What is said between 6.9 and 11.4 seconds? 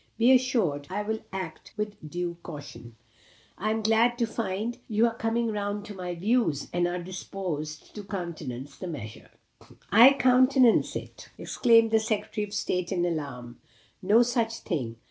disposed to countenance the measure." "I countenance it!"